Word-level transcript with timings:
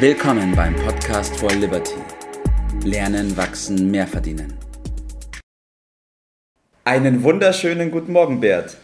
Willkommen 0.00 0.54
beim 0.54 0.76
Podcast 0.76 1.36
for 1.38 1.50
Liberty. 1.50 1.94
Lernen, 2.84 3.36
wachsen, 3.36 3.90
mehr 3.90 4.06
verdienen. 4.06 4.54
Einen 6.84 7.22
wunderschönen 7.22 7.90
guten 7.90 8.12
Morgen, 8.12 8.38
Bert. 8.38 8.76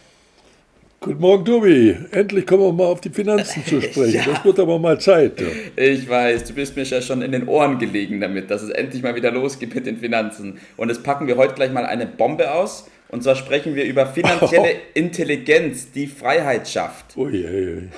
Guten 0.99 1.21
Morgen, 1.21 1.45
Tobi. 1.45 1.95
Endlich 2.11 2.45
kommen 2.45 2.63
wir 2.63 2.73
mal 2.73 2.87
auf 2.87 2.99
die 2.99 3.09
Finanzen 3.09 3.63
zu 3.65 3.81
sprechen. 3.81 4.13
ja. 4.15 4.25
Das 4.25 4.43
wird 4.43 4.59
aber 4.59 4.77
mal 4.77 4.99
Zeit. 4.99 5.39
Ja. 5.39 5.47
Ich 5.75 6.09
weiß, 6.09 6.45
du 6.45 6.53
bist 6.53 6.75
mir 6.75 6.83
ja 6.83 7.01
schon 7.01 7.21
in 7.21 7.31
den 7.31 7.47
Ohren 7.47 7.79
gelegen 7.79 8.19
damit, 8.19 8.51
dass 8.51 8.61
es 8.61 8.69
endlich 8.71 9.01
mal 9.01 9.15
wieder 9.15 9.31
losgeht 9.31 9.73
mit 9.73 9.85
den 9.85 9.97
Finanzen. 9.97 10.59
Und 10.75 10.89
jetzt 10.89 11.03
packen 11.03 11.27
wir 11.27 11.37
heute 11.37 11.53
gleich 11.53 11.71
mal 11.71 11.85
eine 11.85 12.07
Bombe 12.07 12.51
aus. 12.51 12.87
Und 13.09 13.23
zwar 13.23 13.35
sprechen 13.35 13.75
wir 13.75 13.85
über 13.85 14.07
finanzielle 14.07 14.75
oh. 14.75 14.79
Intelligenz, 14.93 15.91
die 15.91 16.07
Freiheit 16.07 16.67
schafft. 16.67 17.15
Ui, 17.15 17.45
ui, 17.45 17.77
ui. 17.77 17.89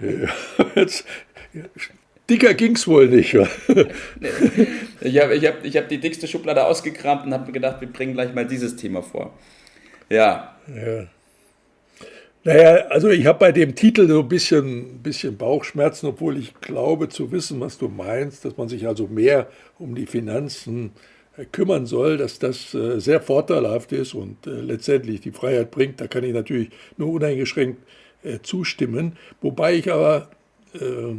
Jetzt, 0.74 1.04
Dicker 2.30 2.54
ging's 2.54 2.88
wohl 2.88 3.08
nicht. 3.08 3.34
ich 3.34 5.20
habe 5.20 5.34
ich 5.34 5.46
hab, 5.46 5.64
ich 5.64 5.76
hab 5.76 5.88
die 5.88 5.98
dickste 5.98 6.26
Schublade 6.26 6.64
ausgekramt 6.64 7.26
und 7.26 7.34
habe 7.34 7.46
mir 7.46 7.52
gedacht, 7.52 7.80
wir 7.80 7.88
bringen 7.88 8.14
gleich 8.14 8.34
mal 8.34 8.46
dieses 8.46 8.76
Thema 8.76 9.02
vor. 9.02 9.34
Ja. 10.08 10.56
ja. 10.68 11.06
Naja, 12.44 12.86
also 12.88 13.10
ich 13.10 13.26
habe 13.26 13.38
bei 13.38 13.52
dem 13.52 13.74
Titel 13.74 14.08
so 14.08 14.20
ein 14.20 14.28
bisschen, 14.28 15.02
bisschen 15.02 15.36
Bauchschmerzen, 15.36 16.06
obwohl 16.06 16.38
ich 16.38 16.54
glaube 16.60 17.08
zu 17.08 17.30
wissen, 17.32 17.60
was 17.60 17.78
du 17.78 17.88
meinst, 17.88 18.44
dass 18.44 18.56
man 18.56 18.68
sich 18.68 18.86
also 18.86 19.06
mehr 19.06 19.48
um 19.78 19.94
die 19.94 20.06
Finanzen 20.06 20.86
äh, 20.86 21.13
kümmern 21.52 21.86
soll, 21.86 22.16
dass 22.16 22.38
das 22.38 22.74
äh, 22.74 23.00
sehr 23.00 23.20
vorteilhaft 23.20 23.92
ist 23.92 24.14
und 24.14 24.46
äh, 24.46 24.50
letztendlich 24.50 25.20
die 25.20 25.32
Freiheit 25.32 25.70
bringt. 25.70 26.00
Da 26.00 26.06
kann 26.06 26.24
ich 26.24 26.32
natürlich 26.32 26.70
nur 26.96 27.10
uneingeschränkt 27.10 27.80
zustimmen. 28.42 29.18
Wobei 29.42 29.74
ich 29.74 29.92
aber 29.92 30.30
äh, 30.72 31.14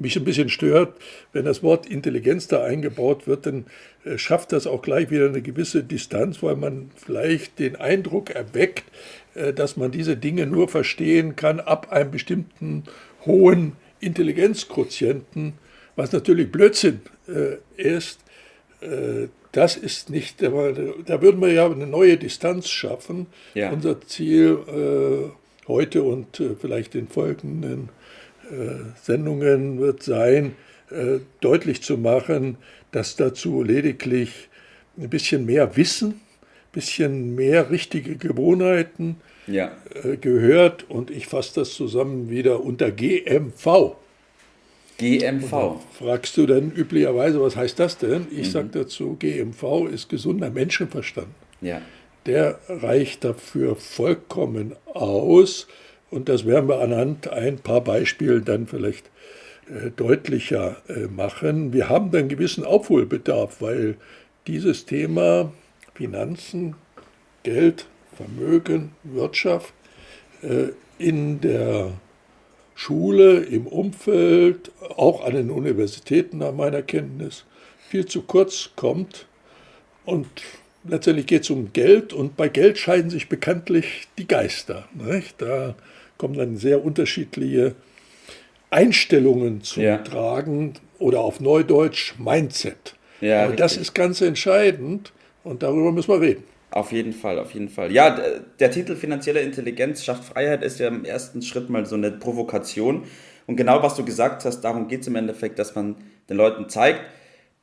mich 0.00 0.16
ein 0.16 0.24
bisschen 0.24 0.48
stört, 0.48 0.96
wenn 1.32 1.44
das 1.44 1.62
Wort 1.62 1.86
Intelligenz 1.86 2.48
da 2.48 2.64
eingebaut 2.64 3.26
wird, 3.26 3.46
dann 3.46 3.66
äh, 4.04 4.18
schafft 4.18 4.52
das 4.52 4.66
auch 4.66 4.82
gleich 4.82 5.10
wieder 5.10 5.28
eine 5.28 5.42
gewisse 5.42 5.84
Distanz, 5.84 6.42
weil 6.42 6.56
man 6.56 6.90
vielleicht 6.96 7.58
den 7.58 7.76
Eindruck 7.76 8.30
erweckt, 8.30 8.84
äh, 9.34 9.52
dass 9.52 9.76
man 9.76 9.90
diese 9.90 10.16
Dinge 10.16 10.46
nur 10.46 10.68
verstehen 10.68 11.36
kann 11.36 11.60
ab 11.60 11.92
einem 11.92 12.10
bestimmten 12.10 12.84
hohen 13.26 13.72
Intelligenzquotienten, 14.00 15.54
was 15.96 16.12
natürlich 16.12 16.50
Blödsinn 16.50 17.02
äh, 17.28 17.56
ist. 17.76 18.20
Äh, 18.80 19.28
das 19.52 19.76
ist 19.76 20.10
nicht, 20.10 20.42
da 20.42 20.52
würden 20.52 21.40
wir 21.40 21.52
ja 21.52 21.66
eine 21.66 21.86
neue 21.86 22.16
Distanz 22.16 22.68
schaffen. 22.68 23.26
Ja. 23.54 23.70
Unser 23.70 24.00
Ziel 24.02 24.58
äh, 24.68 25.66
heute 25.66 26.04
und 26.04 26.38
äh, 26.38 26.54
vielleicht 26.60 26.94
den 26.94 27.08
folgenden 27.08 27.88
Sendungen 29.00 29.78
wird 29.78 30.02
sein, 30.02 30.56
deutlich 31.40 31.82
zu 31.82 31.96
machen, 31.96 32.56
dass 32.90 33.14
dazu 33.14 33.62
lediglich 33.62 34.48
ein 34.98 35.08
bisschen 35.08 35.46
mehr 35.46 35.76
Wissen, 35.76 36.08
ein 36.08 36.72
bisschen 36.72 37.34
mehr 37.36 37.70
richtige 37.70 38.16
Gewohnheiten 38.16 39.20
ja. 39.46 39.70
Gehört. 40.20 40.90
Und 40.90 41.12
ich 41.12 41.28
fasse 41.28 41.60
das 41.60 41.74
zusammen 41.74 42.28
wieder 42.28 42.64
unter 42.64 42.90
GMV. 42.90 43.94
GMV. 45.00 45.80
Fragst 45.98 46.36
du 46.36 46.46
dann 46.46 46.70
üblicherweise, 46.70 47.40
was 47.40 47.56
heißt 47.56 47.78
das 47.78 47.98
denn? 47.98 48.26
Ich 48.30 48.48
mhm. 48.48 48.52
sage 48.52 48.68
dazu, 48.72 49.16
GMV 49.18 49.88
ist 49.92 50.08
gesunder 50.08 50.50
Menschenverstand. 50.50 51.28
Ja. 51.60 51.80
Der 52.26 52.58
reicht 52.68 53.24
dafür 53.24 53.76
vollkommen 53.76 54.76
aus. 54.92 55.66
Und 56.10 56.28
das 56.28 56.44
werden 56.44 56.68
wir 56.68 56.80
anhand 56.80 57.28
ein 57.32 57.58
paar 57.58 57.82
Beispielen 57.82 58.44
dann 58.44 58.66
vielleicht 58.66 59.10
äh, 59.68 59.90
deutlicher 59.90 60.76
äh, 60.88 61.06
machen. 61.06 61.72
Wir 61.72 61.88
haben 61.88 62.10
dann 62.10 62.28
gewissen 62.28 62.64
Aufholbedarf, 62.64 63.60
weil 63.60 63.96
dieses 64.46 64.86
Thema 64.86 65.52
Finanzen, 65.94 66.74
Geld, 67.42 67.86
Vermögen, 68.16 68.90
Wirtschaft 69.04 69.72
äh, 70.42 70.72
in 70.98 71.40
der 71.40 71.92
Schule, 72.80 73.40
im 73.40 73.66
Umfeld, 73.66 74.72
auch 74.96 75.22
an 75.22 75.34
den 75.34 75.50
Universitäten 75.50 76.38
nach 76.38 76.54
meiner 76.54 76.80
Kenntnis 76.80 77.44
viel 77.90 78.06
zu 78.06 78.22
kurz 78.22 78.70
kommt. 78.74 79.26
Und 80.06 80.26
letztendlich 80.88 81.26
geht 81.26 81.42
es 81.42 81.50
um 81.50 81.74
Geld 81.74 82.14
und 82.14 82.38
bei 82.38 82.48
Geld 82.48 82.78
scheiden 82.78 83.10
sich 83.10 83.28
bekanntlich 83.28 84.08
die 84.16 84.26
Geister. 84.26 84.88
Nicht? 84.94 85.42
Da 85.42 85.74
kommen 86.16 86.38
dann 86.38 86.56
sehr 86.56 86.82
unterschiedliche 86.82 87.74
Einstellungen 88.70 89.62
zu 89.62 89.82
ja. 89.82 89.98
tragen 89.98 90.72
oder 90.98 91.20
auf 91.20 91.38
Neudeutsch 91.38 92.14
Mindset. 92.18 92.94
Ja, 93.20 93.44
Aber 93.44 93.56
das 93.56 93.76
ist 93.76 93.94
ganz 93.94 94.22
entscheidend 94.22 95.12
und 95.44 95.62
darüber 95.62 95.92
müssen 95.92 96.12
wir 96.12 96.22
reden. 96.22 96.44
Auf 96.70 96.92
jeden 96.92 97.12
Fall, 97.12 97.38
auf 97.38 97.52
jeden 97.52 97.68
Fall. 97.68 97.90
Ja, 97.90 98.16
der 98.60 98.70
Titel 98.70 98.94
Finanzielle 98.94 99.40
Intelligenz 99.40 100.04
schafft 100.04 100.24
Freiheit 100.24 100.62
ist 100.62 100.78
ja 100.78 100.88
im 100.88 101.04
ersten 101.04 101.42
Schritt 101.42 101.68
mal 101.68 101.84
so 101.84 101.96
eine 101.96 102.12
Provokation. 102.12 103.04
Und 103.46 103.56
genau 103.56 103.82
was 103.82 103.96
du 103.96 104.04
gesagt 104.04 104.44
hast, 104.44 104.60
darum 104.60 104.86
geht 104.86 105.00
es 105.00 105.08
im 105.08 105.16
Endeffekt, 105.16 105.58
dass 105.58 105.74
man 105.74 105.96
den 106.28 106.36
Leuten 106.36 106.68
zeigt, 106.68 107.00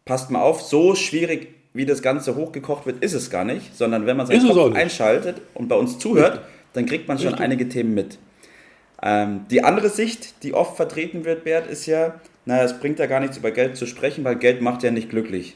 passt 0.03 0.29
mal 0.29 0.41
auf, 0.41 0.62
so 0.62 0.96
schwierig 0.96 1.56
wie 1.73 1.85
das 1.85 2.01
Ganze 2.01 2.35
hochgekocht 2.35 2.85
wird, 2.85 3.03
ist 3.03 3.13
es 3.13 3.29
gar 3.29 3.46
nicht, 3.46 3.78
sondern 3.78 4.06
wenn 4.06 4.17
man 4.17 4.28
seinen 4.28 4.47
Kopf 4.50 4.75
einschaltet 4.75 5.41
und 5.53 5.69
bei 5.69 5.75
uns 5.75 6.00
zuhört, 6.00 6.41
dann 6.73 6.85
kriegt 6.85 7.07
man 7.07 7.17
schon 7.17 7.28
Richtig. 7.28 7.44
einige 7.44 7.69
Themen 7.69 7.94
mit. 7.94 8.17
Ähm, 9.01 9.46
die 9.51 9.63
andere 9.63 9.90
Sicht, 9.90 10.44
die 10.44 10.53
oft 10.53 10.75
vertreten 10.75 11.23
wird, 11.23 11.44
Bert, 11.44 11.67
ist 11.67 11.85
ja, 11.85 12.19
naja, 12.46 12.63
es 12.63 12.79
bringt 12.79 13.00
ja 13.00 13.06
gar 13.06 13.19
nichts 13.19 13.38
über 13.38 13.51
Geld 13.51 13.78
zu 13.78 13.85
sprechen, 13.85 14.23
weil 14.23 14.38
Geld 14.38 14.62
macht 14.62 14.84
ja 14.84 14.91
nicht 14.91 15.09
glücklich. 15.09 15.56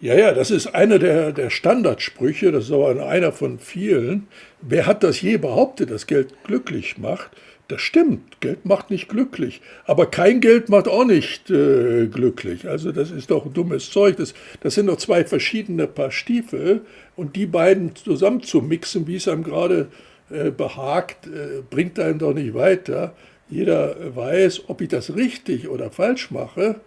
Ja, 0.00 0.14
ja, 0.14 0.32
das 0.32 0.50
ist 0.50 0.68
einer 0.68 0.98
der, 0.98 1.32
der 1.32 1.50
Standardsprüche, 1.50 2.52
das 2.52 2.64
ist 2.64 2.72
aber 2.72 3.06
einer 3.06 3.32
von 3.32 3.58
vielen. 3.58 4.28
Wer 4.62 4.86
hat 4.86 5.02
das 5.02 5.20
je 5.20 5.36
behauptet, 5.36 5.90
dass 5.90 6.06
Geld 6.06 6.32
glücklich 6.44 6.96
macht? 6.96 7.30
Das 7.68 7.82
stimmt, 7.82 8.40
Geld 8.40 8.64
macht 8.64 8.90
nicht 8.90 9.10
glücklich. 9.10 9.60
Aber 9.84 10.06
kein 10.06 10.40
Geld 10.40 10.70
macht 10.70 10.88
auch 10.88 11.04
nicht 11.04 11.50
äh, 11.50 12.06
glücklich. 12.06 12.66
Also 12.66 12.92
das 12.92 13.10
ist 13.10 13.30
doch 13.30 13.52
dummes 13.52 13.90
Zeug. 13.90 14.16
Das, 14.16 14.32
das 14.62 14.74
sind 14.74 14.86
doch 14.86 14.96
zwei 14.96 15.22
verschiedene 15.24 15.86
Paar 15.86 16.10
Stiefel. 16.10 16.80
Und 17.14 17.36
die 17.36 17.46
beiden 17.46 17.94
zusammen 17.94 18.42
zu 18.42 18.62
mixen, 18.62 19.06
wie 19.06 19.16
es 19.16 19.28
einem 19.28 19.44
gerade 19.44 19.88
äh, 20.30 20.50
behagt, 20.50 21.26
äh, 21.26 21.62
bringt 21.68 21.98
einen 22.00 22.18
doch 22.18 22.32
nicht 22.32 22.54
weiter. 22.54 23.14
Jeder 23.50 23.96
weiß, 24.16 24.62
ob 24.68 24.80
ich 24.80 24.88
das 24.88 25.14
richtig 25.14 25.68
oder 25.68 25.90
falsch 25.90 26.30
mache, 26.30 26.80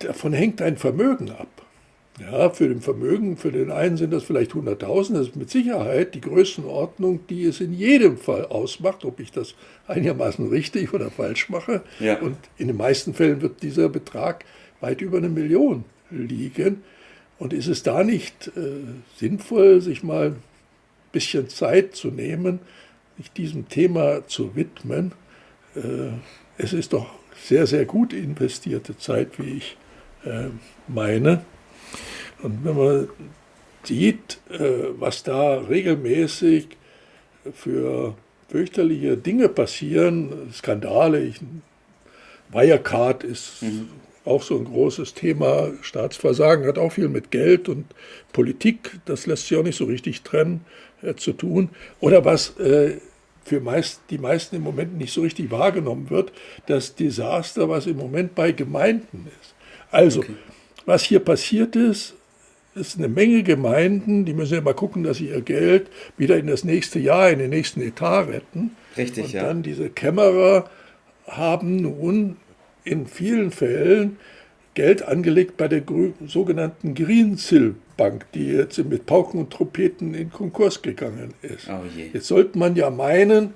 davon 0.00 0.34
hängt 0.34 0.60
ein 0.60 0.76
Vermögen 0.76 1.30
ab. 1.30 1.48
Ja, 2.20 2.50
für 2.50 2.68
den 2.68 2.80
Vermögen, 2.80 3.36
für 3.36 3.52
den 3.52 3.70
einen 3.70 3.96
sind 3.96 4.12
das 4.12 4.24
vielleicht 4.24 4.52
100.000, 4.52 5.12
das 5.12 5.28
ist 5.28 5.36
mit 5.36 5.50
Sicherheit 5.50 6.14
die 6.14 6.20
Größenordnung, 6.20 7.26
die 7.28 7.44
es 7.44 7.60
in 7.60 7.72
jedem 7.72 8.18
Fall 8.18 8.46
ausmacht, 8.46 9.04
ob 9.04 9.20
ich 9.20 9.30
das 9.30 9.54
einigermaßen 9.86 10.48
richtig 10.48 10.92
oder 10.92 11.10
falsch 11.10 11.48
mache. 11.48 11.82
Ja. 12.00 12.18
Und 12.20 12.36
in 12.56 12.66
den 12.66 12.76
meisten 12.76 13.14
Fällen 13.14 13.40
wird 13.40 13.62
dieser 13.62 13.88
Betrag 13.88 14.44
weit 14.80 15.00
über 15.00 15.18
eine 15.18 15.28
Million 15.28 15.84
liegen. 16.10 16.82
Und 17.38 17.52
ist 17.52 17.68
es 17.68 17.84
da 17.84 18.02
nicht 18.02 18.48
äh, 18.56 18.82
sinnvoll, 19.16 19.80
sich 19.80 20.02
mal 20.02 20.34
bisschen 21.12 21.48
Zeit 21.48 21.94
zu 21.94 22.08
nehmen, 22.08 22.58
sich 23.16 23.30
diesem 23.32 23.68
Thema 23.68 24.26
zu 24.26 24.54
widmen. 24.56 25.12
Äh, 25.74 26.10
es 26.56 26.72
ist 26.72 26.92
doch 26.92 27.06
sehr, 27.36 27.66
sehr 27.66 27.84
gut 27.84 28.12
investierte 28.12 28.96
Zeit, 28.96 29.38
wie 29.38 29.58
ich 29.58 29.76
äh, 30.24 30.48
meine. 30.86 31.44
Und 32.42 32.64
wenn 32.64 32.76
man 32.76 33.08
sieht, 33.84 34.38
äh, 34.50 34.90
was 34.98 35.22
da 35.22 35.58
regelmäßig 35.58 36.68
für 37.52 38.14
fürchterliche 38.48 39.16
Dinge 39.16 39.48
passieren, 39.48 40.50
Skandale, 40.52 41.20
ich, 41.24 41.40
Wirecard 42.50 43.24
ist 43.24 43.62
mhm 43.62 43.88
auch 44.28 44.42
so 44.42 44.58
ein 44.58 44.64
großes 44.64 45.14
Thema. 45.14 45.72
Staatsversagen 45.80 46.66
hat 46.66 46.78
auch 46.78 46.92
viel 46.92 47.08
mit 47.08 47.30
Geld 47.30 47.68
und 47.68 47.86
Politik, 48.32 49.00
das 49.06 49.26
lässt 49.26 49.48
sich 49.48 49.56
auch 49.56 49.62
nicht 49.64 49.76
so 49.76 49.84
richtig 49.86 50.22
trennen, 50.22 50.64
äh, 51.02 51.14
zu 51.14 51.32
tun. 51.32 51.70
Oder 52.00 52.24
was 52.24 52.58
äh, 52.58 52.98
für 53.44 53.60
meist, 53.60 54.02
die 54.10 54.18
meisten 54.18 54.56
im 54.56 54.62
Moment 54.62 54.98
nicht 54.98 55.12
so 55.12 55.22
richtig 55.22 55.50
wahrgenommen 55.50 56.10
wird, 56.10 56.32
das 56.66 56.94
Desaster, 56.94 57.68
was 57.68 57.86
im 57.86 57.96
Moment 57.96 58.34
bei 58.34 58.52
Gemeinden 58.52 59.26
ist. 59.40 59.54
Also, 59.90 60.20
okay. 60.20 60.34
was 60.84 61.02
hier 61.02 61.20
passiert 61.20 61.74
ist, 61.74 62.14
ist 62.78 62.98
eine 62.98 63.08
Menge 63.08 63.42
Gemeinden, 63.42 64.24
die 64.24 64.32
müssen 64.32 64.54
ja 64.54 64.60
mal 64.60 64.74
gucken, 64.74 65.02
dass 65.02 65.18
sie 65.18 65.28
ihr 65.28 65.40
Geld 65.40 65.88
wieder 66.16 66.36
in 66.36 66.46
das 66.46 66.64
nächste 66.64 66.98
Jahr, 66.98 67.30
in 67.30 67.38
den 67.38 67.50
nächsten 67.50 67.80
Etat 67.80 68.28
retten. 68.28 68.72
Richtig, 68.96 69.26
und 69.26 69.32
ja. 69.32 69.42
dann 69.44 69.62
diese 69.62 69.90
Kämmerer 69.90 70.70
haben 71.26 71.76
nun 71.76 72.36
in 72.84 73.06
vielen 73.06 73.50
Fällen 73.50 74.18
Geld 74.74 75.02
angelegt 75.02 75.56
bei 75.56 75.68
der 75.68 75.82
sogenannten 76.26 76.94
Greensill 76.94 77.74
Bank, 77.96 78.26
die 78.32 78.46
jetzt 78.52 78.78
mit 78.78 79.06
Pauken 79.06 79.40
und 79.40 79.52
Trompeten 79.52 80.14
in 80.14 80.30
Konkurs 80.30 80.80
gegangen 80.80 81.34
ist. 81.42 81.68
Oh 81.68 81.80
jetzt 82.12 82.28
sollte 82.28 82.56
man 82.56 82.76
ja 82.76 82.88
meinen, 82.88 83.54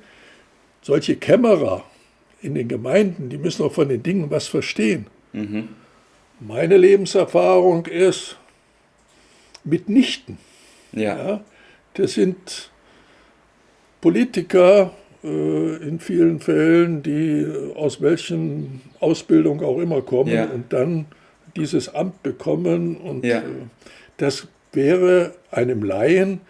solche 0.83 1.17
Kämmerer 1.17 1.85
in 2.43 2.57
den 2.57 2.67
Gemeinden, 2.69 3.29
die 3.29 3.39
müssen 3.39 3.65
auch 3.65 3.73
von 3.73 3.89
den 3.89 4.03
Dingen 4.03 4.31
was 4.31 4.49
verstehen. 4.49 5.07
Mhm. 5.33 5.69
Meine 6.41 6.77
Lebenserfahrung 6.77 7.87
ist 7.87 8.37
mitnichten. 9.65 10.39
Ja. 10.93 11.17
ja. 11.17 11.41
Das 11.95 12.15
sind 12.15 12.71
Politiker 14.01 14.93
äh, 15.23 15.77
in 15.77 16.01
vielen 16.01 16.41
Fällen, 16.41 17.03
die 17.03 17.47
aus 17.75 18.01
welchen 18.01 18.81
Ausbildung 19.01 19.63
auch 19.63 19.79
immer 19.79 20.03
kommen 20.03 20.33
ja. 20.33 20.47
und 20.47 20.73
dann 20.73 21.07
dieses 21.57 21.95
Amt 21.95 22.23
bekommen. 22.23 22.97
Und 22.97 23.25
ja. 23.25 23.39
äh, 23.39 23.43
das 24.17 24.49
wäre 24.73 25.35
einem 25.51 25.83
Laien, 25.83 26.41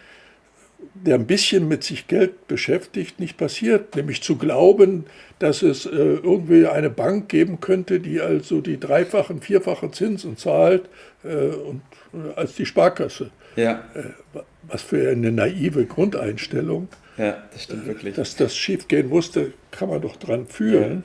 der 0.95 1.17
ein 1.17 1.27
bisschen 1.27 1.69
mit 1.69 1.85
sich 1.85 2.07
Geld 2.07 2.47
beschäftigt, 2.49 3.19
nicht 3.21 3.37
passiert. 3.37 3.97
Nämlich 3.97 4.23
zu 4.23 4.37
glauben, 4.37 5.05
dass 5.39 5.63
es 5.63 5.87
äh, 5.87 5.91
irgendwie 5.91 6.67
eine 6.67 6.91
Bank 6.91 7.29
geben 7.29 7.61
könnte, 7.61 8.01
die 8.01 8.21
also 8.21 8.61
die 8.61 8.79
dreifachen, 8.79 9.41
vierfachen 9.41 9.93
Zinsen 9.93 10.37
zahlt 10.37 10.89
äh, 11.25 11.47
und, 11.47 11.81
äh, 11.81 12.02
als 12.37 12.55
die 12.55 12.67
Sparkasse. 12.67 13.31
Ja. 13.57 13.85
Äh, 13.95 14.41
was 14.69 14.83
für 14.83 15.11
eine 15.11 15.33
naive 15.33 15.87
Grundeinstellung. 15.87 16.89
Ja, 17.19 17.43
das 17.53 17.65
stimmt 17.65 17.87
wirklich. 17.87 18.15
Dass 18.15 18.37
das 18.37 18.57
schiefgehen 18.57 19.09
musste, 19.09 19.53
kann 19.71 19.89
man 19.89 20.01
doch 20.01 20.17
dran 20.17 20.47
fühlen. 20.47 21.03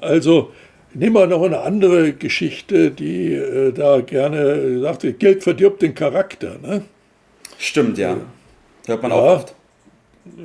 Ja. 0.00 0.08
Also 0.08 0.52
nehmen 0.94 1.14
wir 1.14 1.26
noch 1.26 1.42
eine 1.42 1.60
andere 1.60 2.12
Geschichte, 2.12 2.90
die 2.90 3.34
äh, 3.34 3.72
da 3.72 4.00
gerne 4.00 4.80
sagte, 4.80 5.12
Geld 5.12 5.42
verdirbt 5.42 5.82
den 5.82 5.94
Charakter. 5.94 6.56
Ne? 6.62 6.82
Stimmt, 7.58 7.98
ja. 7.98 8.16
Hört 8.86 9.02
man 9.02 9.10
ja, 9.10 9.16
auch 9.16 9.36
oft. 9.36 9.54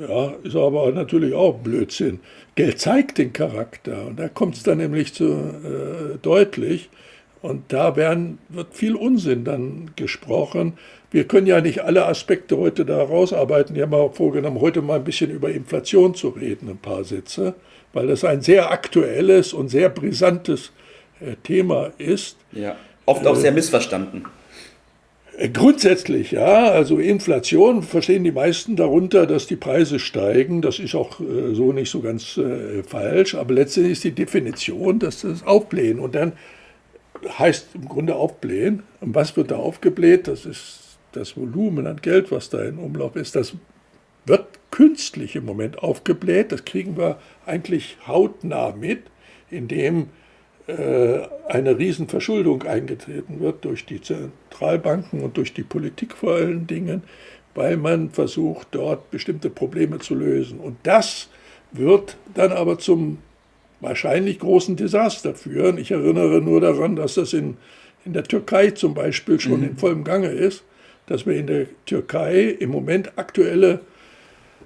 Ja, 0.00 0.34
ist 0.42 0.56
aber 0.56 0.90
natürlich 0.92 1.34
auch 1.34 1.58
Blödsinn. 1.58 2.20
Geld 2.54 2.80
zeigt 2.80 3.18
den 3.18 3.32
Charakter 3.32 4.06
und 4.06 4.18
da 4.18 4.28
kommt 4.28 4.56
es 4.56 4.62
dann 4.62 4.78
nämlich 4.78 5.14
zu 5.14 5.24
äh, 5.24 6.18
deutlich. 6.22 6.88
Und 7.44 7.74
da 7.74 7.94
werden, 7.94 8.38
wird 8.48 8.68
viel 8.72 8.96
Unsinn 8.96 9.44
dann 9.44 9.90
gesprochen. 9.96 10.78
Wir 11.10 11.24
können 11.24 11.46
ja 11.46 11.60
nicht 11.60 11.84
alle 11.84 12.06
Aspekte 12.06 12.56
heute 12.56 12.86
da 12.86 13.02
rausarbeiten. 13.02 13.76
Ich 13.76 13.82
habe 13.82 13.94
mir 13.94 14.10
vorgenommen, 14.14 14.62
heute 14.62 14.80
mal 14.80 14.96
ein 14.96 15.04
bisschen 15.04 15.30
über 15.30 15.50
Inflation 15.50 16.14
zu 16.14 16.30
reden, 16.30 16.70
ein 16.70 16.78
paar 16.78 17.04
Sätze, 17.04 17.52
weil 17.92 18.06
das 18.06 18.24
ein 18.24 18.40
sehr 18.40 18.70
aktuelles 18.70 19.52
und 19.52 19.68
sehr 19.68 19.90
brisantes 19.90 20.72
äh, 21.20 21.34
Thema 21.42 21.92
ist. 21.98 22.38
Ja, 22.52 22.76
oft 23.04 23.26
auch 23.26 23.36
äh, 23.36 23.40
sehr 23.40 23.52
missverstanden. 23.52 24.24
Äh, 25.36 25.50
grundsätzlich, 25.50 26.30
ja. 26.30 26.70
Also 26.70 26.98
Inflation 26.98 27.82
verstehen 27.82 28.24
die 28.24 28.32
meisten 28.32 28.74
darunter, 28.74 29.26
dass 29.26 29.46
die 29.46 29.56
Preise 29.56 29.98
steigen. 29.98 30.62
Das 30.62 30.78
ist 30.78 30.94
auch 30.94 31.20
äh, 31.20 31.52
so 31.52 31.74
nicht 31.74 31.90
so 31.90 32.00
ganz 32.00 32.38
äh, 32.38 32.82
falsch. 32.84 33.34
Aber 33.34 33.52
letztendlich 33.52 33.98
ist 33.98 34.04
die 34.04 34.12
Definition, 34.12 34.98
dass 34.98 35.20
das 35.20 35.42
Aufblähen. 35.42 35.98
Und 35.98 36.14
dann 36.14 36.32
heißt 37.38 37.74
im 37.74 37.88
Grunde 37.88 38.16
aufblähen. 38.16 38.82
Und 39.00 39.14
was 39.14 39.36
wird 39.36 39.50
da 39.50 39.56
aufgebläht? 39.56 40.28
Das 40.28 40.46
ist 40.46 40.98
das 41.12 41.36
Volumen 41.36 41.86
an 41.86 42.00
Geld, 42.00 42.30
was 42.30 42.50
da 42.50 42.62
in 42.62 42.78
Umlauf 42.78 43.16
ist. 43.16 43.36
Das 43.36 43.54
wird 44.26 44.46
künstlich 44.70 45.36
im 45.36 45.44
Moment 45.44 45.82
aufgebläht. 45.82 46.52
Das 46.52 46.64
kriegen 46.64 46.96
wir 46.96 47.18
eigentlich 47.46 47.96
hautnah 48.06 48.72
mit, 48.72 49.02
indem 49.50 50.08
äh, 50.66 51.20
eine 51.48 51.78
Riesenverschuldung 51.78 52.62
eingetreten 52.62 53.40
wird 53.40 53.64
durch 53.64 53.84
die 53.84 54.00
Zentralbanken 54.00 55.20
und 55.20 55.36
durch 55.36 55.52
die 55.52 55.62
Politik 55.62 56.14
vor 56.14 56.34
allen 56.34 56.66
Dingen, 56.66 57.02
weil 57.54 57.76
man 57.76 58.10
versucht, 58.10 58.68
dort 58.72 59.10
bestimmte 59.10 59.50
Probleme 59.50 59.98
zu 59.98 60.14
lösen. 60.14 60.58
Und 60.58 60.78
das 60.82 61.28
wird 61.70 62.16
dann 62.34 62.52
aber 62.52 62.78
zum 62.78 63.18
wahrscheinlich 63.84 64.38
großen 64.38 64.76
Desaster 64.76 65.34
führen. 65.34 65.78
Ich 65.78 65.90
erinnere 65.90 66.40
nur 66.40 66.60
daran, 66.60 66.96
dass 66.96 67.14
das 67.14 67.32
in, 67.32 67.56
in 68.04 68.12
der 68.12 68.24
Türkei 68.24 68.70
zum 68.70 68.94
Beispiel 68.94 69.38
schon 69.38 69.60
mhm. 69.60 69.68
in 69.68 69.76
vollem 69.76 70.04
Gange 70.04 70.28
ist, 70.28 70.64
dass 71.06 71.26
wir 71.26 71.36
in 71.36 71.46
der 71.46 71.66
Türkei 71.86 72.56
im 72.58 72.70
Moment 72.70 73.12
aktuelle 73.16 73.80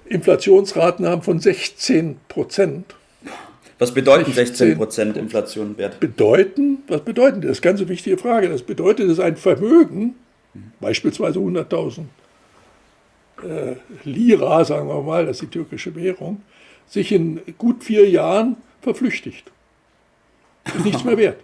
Inflationsraten 0.05 1.05
haben 1.05 1.21
von 1.21 1.39
16 1.39 2.17
Prozent. 2.27 2.95
Was 3.77 3.93
bedeuten 3.93 4.33
16 4.33 4.75
Prozent 4.75 5.15
Inflation 5.15 5.77
wert? 5.77 5.99
Bedeuten, 5.99 6.79
was 6.87 7.01
bedeuten 7.01 7.41
das? 7.41 7.49
Das 7.49 7.59
ist 7.59 7.65
eine 7.65 7.77
ganz 7.77 7.89
wichtige 7.89 8.17
Frage. 8.17 8.49
Das 8.49 8.63
bedeutet, 8.63 9.09
dass 9.09 9.19
ein 9.19 9.37
Vermögen, 9.37 10.15
beispielsweise 10.81 11.39
100.000 11.39 12.05
äh, 13.43 13.75
Lira, 14.03 14.65
sagen 14.65 14.89
wir 14.89 15.01
mal, 15.01 15.25
das 15.25 15.37
ist 15.37 15.43
die 15.43 15.47
türkische 15.47 15.95
Währung, 15.95 16.41
sich 16.87 17.11
in 17.11 17.39
gut 17.57 17.83
vier 17.83 18.09
Jahren 18.09 18.57
verflüchtigt. 18.81 19.51
Ist 20.65 20.85
nichts 20.85 21.03
mehr 21.03 21.17
wert. 21.17 21.37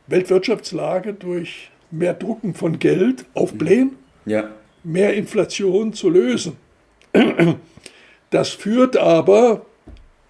Weltwirtschaftslage 0.06 1.14
durch 1.14 1.70
mehr 1.90 2.14
Drucken 2.14 2.54
von 2.54 2.78
Geld 2.78 3.24
aufblähen, 3.34 3.96
mhm. 4.24 4.30
ja. 4.30 4.50
mehr 4.82 5.14
Inflation 5.14 5.92
zu 5.92 6.08
lösen. 6.08 6.56
Das 8.32 8.50
führt 8.50 8.96
aber 8.96 9.66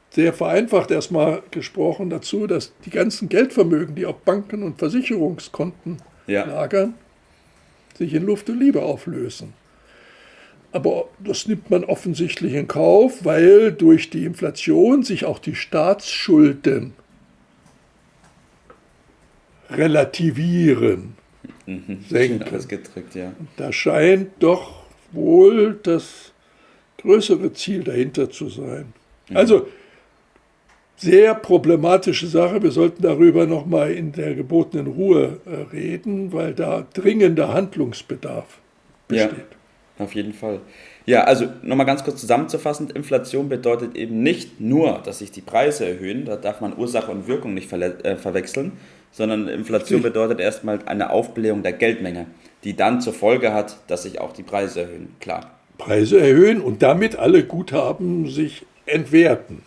sehr 0.08 0.32
vereinfacht 0.32 0.90
erstmal 0.90 1.42
gesprochen 1.50 2.10
dazu, 2.10 2.46
dass 2.46 2.72
die 2.84 2.90
ganzen 2.90 3.28
Geldvermögen, 3.28 3.94
die 3.94 4.06
auf 4.06 4.16
Banken 4.20 4.62
und 4.62 4.78
Versicherungskonten 4.78 5.98
ja. 6.26 6.44
lagern, 6.46 6.94
sich 7.96 8.14
in 8.14 8.24
Luft 8.24 8.48
und 8.48 8.58
Liebe 8.58 8.82
auflösen. 8.82 9.52
Aber 10.72 11.08
das 11.18 11.46
nimmt 11.46 11.70
man 11.70 11.84
offensichtlich 11.84 12.54
in 12.54 12.68
Kauf, 12.68 13.24
weil 13.24 13.72
durch 13.72 14.10
die 14.10 14.24
Inflation 14.24 15.02
sich 15.02 15.24
auch 15.24 15.38
die 15.38 15.54
Staatsschulden 15.54 16.94
relativieren, 19.70 21.14
mhm. 21.66 22.04
senken. 22.08 22.68
Gedrückt, 22.68 23.14
ja. 23.14 23.32
Da 23.56 23.72
scheint 23.72 24.30
doch 24.40 24.82
wohl 25.12 25.78
das 25.82 26.32
größere 26.98 27.52
Ziel 27.52 27.82
dahinter 27.82 28.30
zu 28.30 28.48
sein. 28.48 28.92
Mhm. 29.28 29.36
Also 29.36 29.66
sehr 30.96 31.34
problematische 31.34 32.26
Sache. 32.26 32.62
Wir 32.62 32.70
sollten 32.70 33.02
darüber 33.02 33.46
nochmal 33.46 33.92
in 33.92 34.12
der 34.12 34.34
gebotenen 34.34 34.86
Ruhe 34.86 35.40
äh, 35.46 35.74
reden, 35.74 36.32
weil 36.32 36.52
da 36.52 36.86
dringender 36.92 37.54
Handlungsbedarf 37.54 38.58
besteht. 39.08 39.30
Ja, 39.30 40.04
auf 40.04 40.14
jeden 40.14 40.34
Fall. 40.34 40.60
Ja, 41.06 41.24
also 41.24 41.46
nochmal 41.62 41.86
ganz 41.86 42.04
kurz 42.04 42.20
zusammenzufassend, 42.20 42.92
Inflation 42.92 43.48
bedeutet 43.48 43.96
eben 43.96 44.22
nicht 44.22 44.60
nur, 44.60 45.00
dass 45.04 45.20
sich 45.20 45.32
die 45.32 45.40
Preise 45.40 45.88
erhöhen, 45.88 46.26
da 46.26 46.36
darf 46.36 46.60
man 46.60 46.76
Ursache 46.76 47.10
und 47.10 47.26
Wirkung 47.26 47.54
nicht 47.54 47.72
äh, 47.72 48.16
verwechseln, 48.16 48.72
sondern 49.12 49.48
Inflation 49.48 50.02
bedeutet 50.10 50.40
erstmal 50.40 50.80
eine 50.86 51.10
Aufblähung 51.10 51.62
der 51.62 51.72
Geldmenge, 51.72 52.26
die 52.64 52.76
dann 52.76 53.00
zur 53.00 53.12
Folge 53.12 53.52
hat, 53.52 53.76
dass 53.88 54.04
sich 54.04 54.20
auch 54.20 54.32
die 54.32 54.42
Preise 54.42 54.82
erhöhen, 54.82 55.14
klar. 55.20 55.58
Preise 55.78 56.20
erhöhen 56.20 56.60
und 56.60 56.82
damit 56.82 57.16
alle 57.16 57.44
Guthaben 57.44 58.28
sich 58.28 58.66
entwerten. 58.86 59.62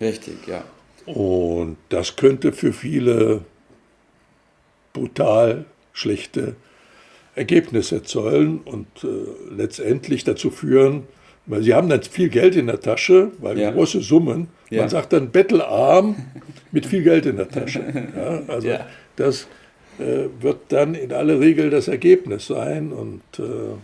Richtig, 0.00 0.46
ja. 0.46 0.64
Und 1.04 1.76
das 1.88 2.16
könnte 2.16 2.52
für 2.52 2.72
viele 2.72 3.42
brutal 4.92 5.64
schlechte 5.92 6.56
Ergebnisse 7.34 7.96
erzeugen 7.96 8.60
und 8.64 8.86
äh, 9.04 9.54
letztendlich 9.54 10.24
dazu 10.24 10.50
führen, 10.50 11.04
weil 11.48 11.62
sie 11.62 11.74
haben 11.74 11.88
dann 11.88 12.02
viel 12.02 12.28
Geld 12.28 12.54
in 12.56 12.66
der 12.66 12.80
Tasche, 12.80 13.32
weil 13.38 13.58
ja. 13.58 13.70
große 13.70 14.00
Summen. 14.02 14.48
Ja. 14.70 14.82
Man 14.82 14.90
sagt 14.90 15.12
dann 15.14 15.30
bettelarm 15.30 16.14
mit 16.70 16.86
viel 16.86 17.02
Geld 17.02 17.26
in 17.26 17.36
der 17.36 17.48
Tasche. 17.48 17.80
Ja, 18.16 18.42
also 18.46 18.68
das 19.16 19.48
äh, 19.98 20.28
wird 20.40 20.60
dann 20.68 20.94
in 20.94 21.12
aller 21.12 21.40
Regel 21.40 21.70
das 21.70 21.88
Ergebnis 21.88 22.46
sein 22.46 22.92
und 22.92 23.22
äh, 23.38 23.74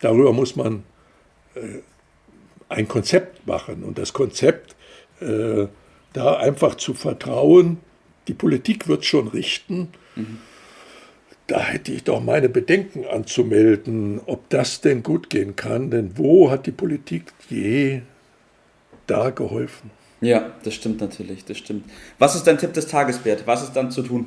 darüber 0.00 0.32
muss 0.32 0.56
man 0.56 0.84
äh, 1.54 1.80
ein 2.68 2.86
Konzept 2.86 3.46
machen. 3.46 3.82
Und 3.82 3.98
das 3.98 4.12
Konzept 4.12 4.76
äh, 5.20 5.66
da 6.12 6.36
einfach 6.36 6.76
zu 6.76 6.94
vertrauen, 6.94 7.78
die 8.28 8.34
Politik 8.34 8.88
wird 8.88 9.04
schon 9.04 9.28
richten. 9.28 9.88
Mhm. 10.14 10.38
Da 11.48 11.60
hätte 11.60 11.92
ich 11.92 12.04
doch 12.04 12.20
meine 12.22 12.50
Bedenken 12.50 13.06
anzumelden, 13.06 14.20
ob 14.26 14.50
das 14.50 14.82
denn 14.82 15.02
gut 15.02 15.30
gehen 15.30 15.56
kann. 15.56 15.90
Denn 15.90 16.16
wo 16.16 16.50
hat 16.50 16.66
die 16.66 16.72
Politik 16.72 17.32
je 17.48 18.02
da 19.06 19.30
geholfen? 19.30 19.90
Ja, 20.20 20.52
das 20.62 20.74
stimmt 20.74 21.00
natürlich, 21.00 21.46
das 21.46 21.56
stimmt. 21.56 21.90
Was 22.18 22.34
ist 22.34 22.46
dein 22.46 22.58
Tipp 22.58 22.74
des 22.74 22.86
Tages, 22.86 23.18
Bert? 23.18 23.46
Was 23.46 23.62
ist 23.62 23.72
dann 23.72 23.90
zu 23.90 24.02
tun? 24.02 24.26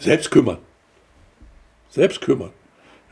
Selbst 0.00 0.30
kümmern. 0.32 0.58
Selbst 1.88 2.20
kümmern. 2.20 2.50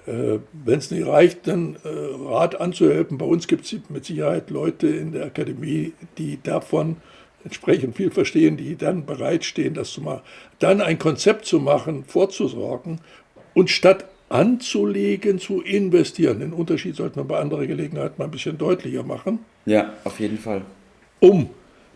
Äh, 0.07 0.41
Wenn 0.53 0.79
es 0.81 0.91
nicht 0.91 1.07
reicht, 1.07 1.47
dann 1.47 1.77
äh, 1.85 1.89
Rat 1.89 2.61
anzuhelfen. 2.61 3.19
Bei 3.19 3.27
uns 3.27 3.47
gibt 3.47 3.67
es 3.67 3.77
mit 3.89 4.05
Sicherheit 4.05 4.51
Leute 4.51 4.89
in 4.89 5.13
der 5.13 5.27
Akademie, 5.27 5.93
die 6.19 6.43
davon 6.43 6.97
entsprechend 7.45 7.97
viel 7.97 8.11
verstehen, 8.11 8.57
die 8.57 8.77
dann 8.77 9.07
bereitstehen, 9.07 9.75
das 9.75 9.93
zu 9.93 10.01
machen. 10.01 10.23
Dann 10.59 10.81
ein 10.81 10.99
Konzept 10.99 11.45
zu 11.45 11.61
machen, 11.61 12.05
vorzusorgen 12.05 13.01
und 13.53 13.71
statt 13.71 14.07
anzulegen, 14.29 15.39
zu 15.39 15.61
investieren. 15.61 16.41
Den 16.41 16.53
Unterschied 16.53 16.97
sollte 16.97 17.19
man 17.19 17.29
bei 17.29 17.39
anderer 17.39 17.67
Gelegenheit 17.67 18.19
mal 18.19 18.25
ein 18.25 18.31
bisschen 18.31 18.59
deutlicher 18.59 19.03
machen. 19.03 19.41
Ja, 19.67 19.93
auf 20.05 20.19
jeden 20.19 20.39
Fall. 20.39 20.63
Um 21.21 21.51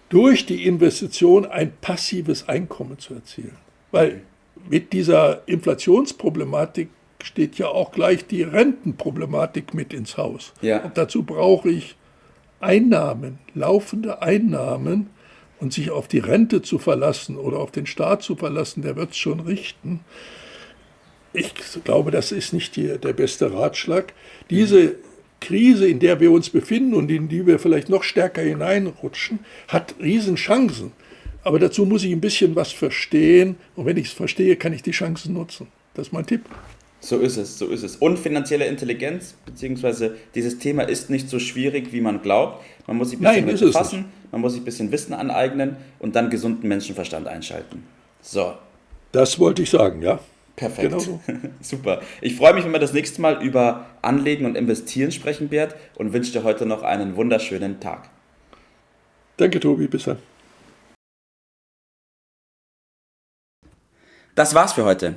durch 0.09 0.47
die 0.47 0.65
Investition 0.67 1.47
ein 1.47 1.73
passives 1.81 2.49
Einkommen 2.49 2.99
zu 2.99 3.15
erzielen. 3.15 3.57
Weil 3.91 4.23
mit 4.69 4.93
dieser 4.93 5.47
Inflationsproblematik 5.47 6.89
steht 7.23 7.59
ja 7.59 7.69
auch 7.69 7.91
gleich 7.91 8.27
die 8.27 8.43
Rentenproblematik 8.43 9.75
mit 9.75 9.93
ins 9.93 10.17
Haus. 10.17 10.53
Ja. 10.61 10.85
Und 10.85 10.97
dazu 10.97 11.25
brauche 11.25 11.71
ich 11.71 11.97
Einnahmen, 12.61 13.39
laufende 13.55 14.23
Einnahmen 14.23 15.11
und 15.61 15.73
sich 15.73 15.91
auf 15.91 16.09
die 16.09 16.19
Rente 16.19 16.63
zu 16.63 16.79
verlassen 16.79 17.37
oder 17.37 17.59
auf 17.59 17.71
den 17.71 17.87
Staat 17.87 18.23
zu 18.23 18.37
verlassen, 18.37 18.83
der 18.83 18.97
wird 18.97 19.11
es 19.11 19.17
schon 19.17 19.41
richten. 19.41 20.01
Ich 21.33 21.53
glaube, 21.85 22.11
das 22.11 22.33
ist 22.33 22.53
nicht 22.53 22.77
die, 22.77 22.99
der 22.99 23.13
beste 23.13 23.53
Ratschlag. 23.53 24.15
Diese 24.51 24.97
Krise, 25.41 25.87
in 25.87 26.01
der 26.01 26.21
wir 26.21 26.33
uns 26.33 26.51
befinden 26.51 26.95
und 26.95 27.11
in 27.11 27.29
die 27.29 27.47
wir 27.47 27.59
vielleicht 27.59 27.89
noch 27.89 28.03
stärker 28.03 28.43
hineinrutschen, 28.43 29.41
hat 29.69 29.95
Riesenchancen. 30.01 30.93
Aber 31.45 31.59
dazu 31.59 31.87
muss 31.87 32.05
ich 32.05 32.13
ein 32.13 32.21
bisschen 32.21 32.57
was 32.57 32.73
verstehen. 32.73 33.57
Und 33.77 33.87
wenn 33.87 33.97
ich 33.97 34.09
es 34.09 34.13
verstehe, 34.13 34.57
kann 34.57 34.73
ich 34.73 34.83
die 34.83 34.91
Chancen 34.91 35.35
nutzen. 35.35 35.69
Das 35.95 36.09
ist 36.09 36.13
mein 36.13 36.27
Tipp. 36.27 36.43
So 37.01 37.19
ist 37.19 37.37
es, 37.37 37.59
so 37.59 37.67
ist 37.69 37.85
es. 37.85 37.97
Und 37.97 38.19
finanzielle 38.19 38.67
Intelligenz, 38.67 39.35
beziehungsweise 39.47 40.17
dieses 40.35 40.59
Thema 40.59 40.83
ist 40.83 41.11
nicht 41.11 41.31
so 41.31 41.39
schwierig, 41.39 41.93
wie 41.93 42.01
man 42.01 42.23
glaubt. 42.23 42.65
Man 42.87 42.97
muss 42.97 43.11
sich 43.11 43.21
ein 43.21 43.23
bisschen 43.23 43.45
Nein, 43.47 43.55
mit 43.55 43.61
befassen, 43.61 44.07
man 44.33 44.41
muss 44.41 44.53
sich 44.53 44.63
ein 44.63 44.65
bisschen 44.65 44.91
Wissen 44.91 45.15
aneignen 45.15 45.77
und 46.01 46.17
dann 46.17 46.29
gesunden 46.29 46.69
Menschenverstand 46.69 47.29
einschalten. 47.29 47.85
So, 48.21 48.55
Das 49.13 49.39
wollte 49.39 49.63
ich 49.63 49.71
sagen, 49.71 50.03
ja. 50.03 50.19
perfekt. 50.57 50.89
Genau 50.89 50.99
so. 50.99 51.21
Super. 51.61 52.01
Ich 52.21 52.35
freue 52.35 52.53
mich, 52.55 52.65
wenn 52.65 52.73
wir 52.73 52.81
das 52.81 52.93
nächste 52.93 53.21
Mal 53.21 53.43
über 53.45 53.87
Anlegen 54.03 54.45
und 54.45 54.57
Investieren 54.57 55.13
sprechen, 55.13 55.49
Bert, 55.49 55.77
und 55.95 56.13
wünsche 56.13 56.33
dir 56.33 56.43
heute 56.43 56.67
noch 56.67 56.83
einen 56.83 57.15
wunderschönen 57.15 57.79
Tag. 57.79 58.11
Danke, 59.37 59.61
Tobi. 59.61 59.87
Bis 59.87 60.03
dann. 60.05 60.19
Das 64.35 64.55
war's 64.55 64.73
für 64.73 64.85
heute. 64.85 65.17